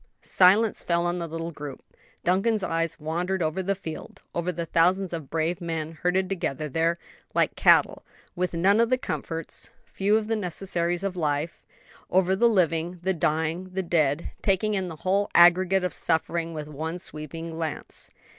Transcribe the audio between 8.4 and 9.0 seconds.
none of the